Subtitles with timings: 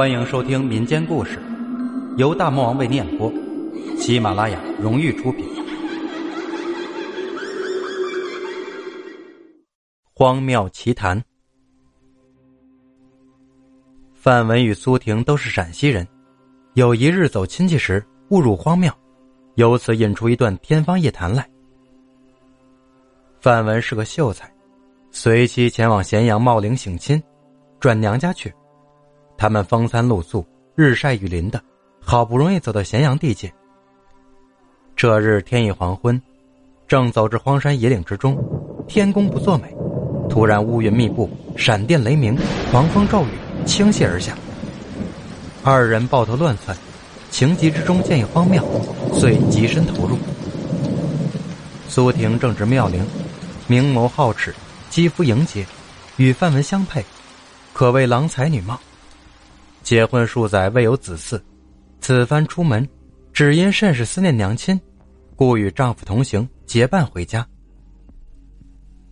[0.00, 1.38] 欢迎收听民间故事，
[2.16, 3.30] 由大魔王为你演播，
[3.98, 5.44] 喜马拉雅荣誉出品。
[10.14, 11.22] 荒谬奇谈。
[14.14, 16.08] 范文与苏婷都是陕西人，
[16.72, 18.90] 有一日走亲戚时误入荒庙，
[19.56, 21.46] 由此引出一段天方夜谭来。
[23.38, 24.50] 范文是个秀才，
[25.10, 27.22] 随妻前往咸阳茂陵省亲，
[27.78, 28.50] 转娘家去。
[29.40, 31.58] 他们风餐露宿，日晒雨淋的，
[31.98, 33.50] 好不容易走到咸阳地界。
[34.94, 36.20] 这日天已黄昏，
[36.86, 38.36] 正走至荒山野岭之中，
[38.86, 39.74] 天公不作美，
[40.28, 41.26] 突然乌云密布，
[41.56, 42.36] 闪电雷鸣，
[42.70, 43.30] 狂风骤雨
[43.64, 44.36] 倾泻而下。
[45.64, 46.76] 二人抱头乱窜，
[47.30, 48.62] 情急之中见一荒庙，
[49.14, 50.18] 遂急身投入。
[51.88, 53.02] 苏婷正值妙龄，
[53.66, 54.54] 明眸皓齿，
[54.90, 55.64] 肌肤莹洁，
[56.18, 57.02] 与范文相配，
[57.72, 58.78] 可谓郎才女貌。
[59.90, 61.42] 结婚数载未有子嗣，
[62.00, 62.88] 此番出门，
[63.32, 64.80] 只因甚是思念娘亲，
[65.34, 67.44] 故与丈夫同行，结伴回家。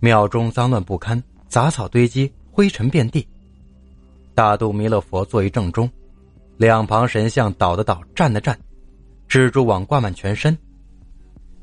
[0.00, 3.26] 庙中脏乱不堪，杂草堆积，灰尘遍地。
[4.34, 5.90] 大肚弥勒佛坐于正中，
[6.58, 8.54] 两旁神像倒的倒，站的站，
[9.30, 10.54] 蜘蛛网挂满全身。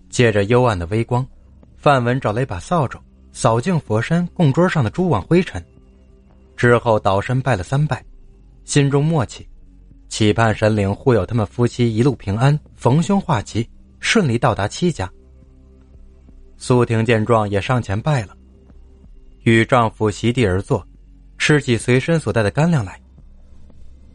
[0.10, 1.24] 借着幽暗的微光，
[1.78, 3.00] 范文找了一把扫帚，
[3.32, 5.64] 扫净佛身供桌上的蛛网灰尘，
[6.58, 8.04] 之后倒身拜了三拜。
[8.66, 9.48] 心中默契，
[10.08, 15.12] 期盼神灵护佑他们夫妻一路平安，逢凶化吉，顺利到达戚家。
[16.58, 18.36] 苏婷见状也上前拜了，
[19.42, 20.86] 与丈夫席地而坐，
[21.38, 23.00] 吃起随身所带的干粮来。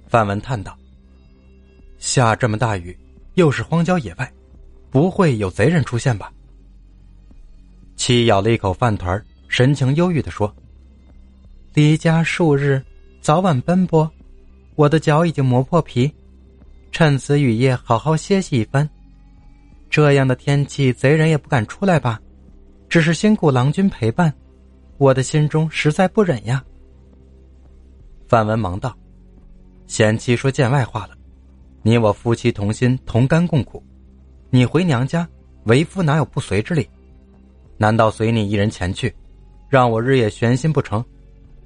[0.06, 0.74] 范文叹道
[1.98, 2.98] ：“下这么大雨，
[3.34, 4.32] 又是荒郊野外，
[4.90, 6.32] 不会有贼人出现吧？”
[7.96, 10.50] 妻咬了一口饭团，神情忧郁的说
[11.74, 12.82] ：“离家数日，
[13.20, 14.10] 早晚奔波。”
[14.78, 16.08] 我的脚已经磨破皮，
[16.92, 18.88] 趁此雨夜好好歇息一番。
[19.90, 22.20] 这样的天气，贼人也不敢出来吧？
[22.88, 24.32] 只是辛苦郎君陪伴，
[24.96, 26.64] 我的心中实在不忍呀。
[28.28, 28.96] 范文忙道
[29.88, 31.18] ：“贤妻说见外话了，
[31.82, 33.82] 你我夫妻同心，同甘共苦。
[34.48, 35.28] 你回娘家，
[35.64, 36.88] 为夫哪有不随之理？
[37.76, 39.12] 难道随你一人前去，
[39.68, 41.04] 让我日夜悬心不成？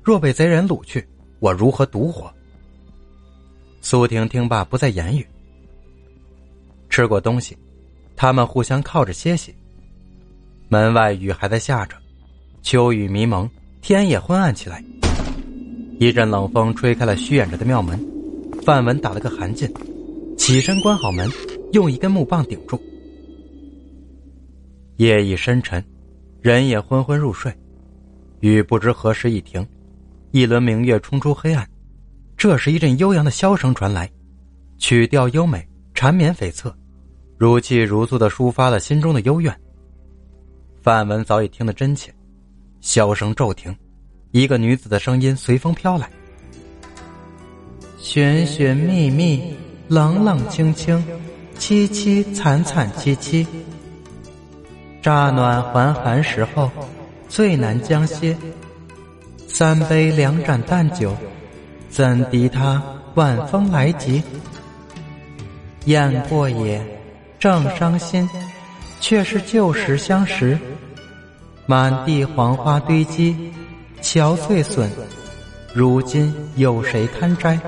[0.02, 1.06] 若被贼人掳去，
[1.40, 2.32] 我如何独活？”
[3.92, 5.26] 苏婷听罢，不再言语。
[6.88, 7.54] 吃过东西，
[8.16, 9.54] 他们互相靠着歇息。
[10.70, 11.94] 门外雨还在下着，
[12.62, 13.46] 秋雨迷蒙，
[13.82, 14.82] 天也昏暗起来。
[16.00, 18.02] 一阵冷风吹开了虚掩着的庙门，
[18.64, 19.70] 范文打了个寒噤，
[20.38, 21.28] 起身关好门，
[21.74, 22.80] 用一根木棒顶住。
[24.96, 25.84] 夜已深沉，
[26.40, 27.52] 人也昏昏入睡，
[28.40, 29.68] 雨不知何时已停，
[30.30, 31.68] 一轮明月冲出黑暗。
[32.42, 34.10] 这时，一阵悠扬的箫声传来，
[34.76, 35.64] 曲调优美，
[35.94, 36.72] 缠绵悱恻，
[37.38, 39.56] 如泣如诉的抒发了心中的幽怨。
[40.82, 42.12] 范文早已听得真切，
[42.82, 43.72] 箫声骤停，
[44.32, 46.10] 一个女子的声音随风飘来
[47.96, 49.54] ：“寻寻觅觅，
[49.86, 51.00] 冷冷清清，
[51.56, 53.46] 凄凄惨惨戚戚。
[55.00, 56.68] 乍暖还寒时候，
[57.28, 58.36] 最难将歇。
[59.46, 61.16] 三杯两盏淡酒。”
[61.92, 62.82] 怎敌他
[63.16, 64.22] 晚风来急？
[65.84, 66.80] 雁过也，
[67.38, 68.26] 正伤心，
[68.98, 70.58] 却是旧时相识。
[71.66, 73.52] 满地黄花堆积，
[74.00, 74.88] 憔悴损，
[75.74, 77.60] 如今有谁堪摘？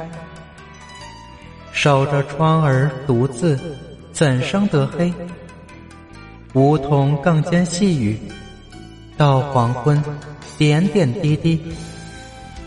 [1.71, 3.61] 守着窗儿独自，
[4.11, 5.13] 怎生得黑？
[6.55, 8.19] 梧桐更兼细雨，
[9.19, 10.03] 到黄昏，
[10.57, 11.61] 点点滴滴。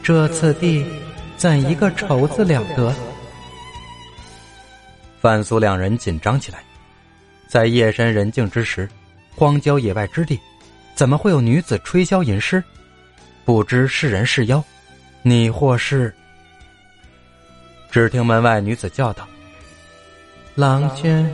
[0.04, 0.86] 这次第。
[1.38, 2.92] 怎一个愁字了得！
[5.22, 6.64] 范苏两人紧张起来，
[7.48, 8.90] 在夜深人静之时，
[9.36, 10.40] 荒郊野外之地，
[10.96, 12.64] 怎么会有女子吹箫吟诗？
[13.46, 14.64] 不知是人是妖，
[15.22, 16.14] 你或是？
[17.92, 19.28] 只听门外女子叫道
[20.56, 21.30] ：“郎君，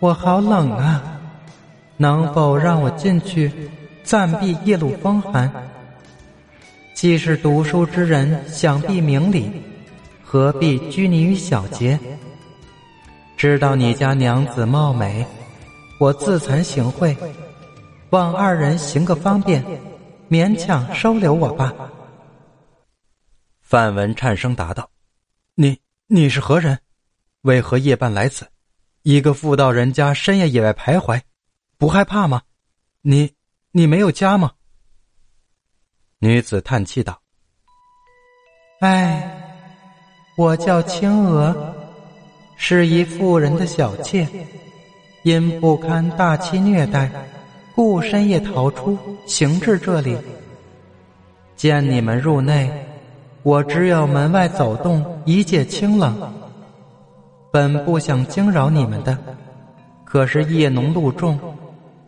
[0.00, 1.02] 我好冷啊，
[1.96, 3.52] 能否让我进去，
[4.02, 5.50] 暂避夜路风寒？”
[6.98, 9.48] 既是读书之人，想必明理，
[10.20, 11.96] 何必拘泥于小节？
[13.36, 15.24] 知道你家娘子貌美，
[16.00, 17.16] 我自惭形秽，
[18.10, 19.64] 望二人行个方便，
[20.28, 21.72] 勉强收留我吧。
[23.62, 24.90] 范文颤声答道
[25.54, 25.78] ：“你
[26.08, 26.80] 你是何人？
[27.42, 28.44] 为何夜半来此？
[29.04, 31.20] 一个妇道人家，深夜野外徘徊，
[31.76, 32.42] 不害怕吗？
[33.02, 33.34] 你
[33.70, 34.50] 你没有家吗？”
[36.20, 37.16] 女子叹气道
[38.82, 39.40] ：“唉，
[40.36, 41.54] 我叫青娥，
[42.56, 44.26] 是一妇人的小妾，
[45.22, 47.08] 因不堪大妻虐待，
[47.72, 50.18] 故深夜逃出，行至这里。
[51.54, 52.68] 见你们入内，
[53.44, 56.20] 我只有门外走动，以解清冷。
[57.52, 59.16] 本不想惊扰你们的，
[60.04, 61.38] 可是夜浓露重，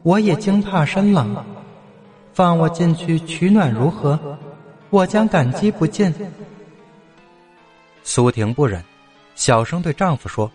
[0.02, 1.44] 我也惊怕身冷。
[2.32, 4.18] 放我进去取暖如何？
[4.90, 6.12] 我将感激不尽。
[8.02, 8.82] 苏婷不忍，
[9.34, 10.50] 小声对丈夫说：“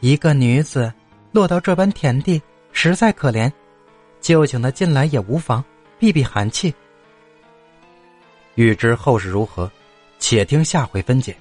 [0.00, 0.92] 一个女子
[1.30, 2.42] 落到这般田地，
[2.72, 3.50] 实在可怜，
[4.20, 5.64] 就请她进来也无妨，
[5.98, 6.74] 避避寒气。”
[8.56, 9.70] 欲知后事如何，
[10.18, 11.34] 且听下回分解。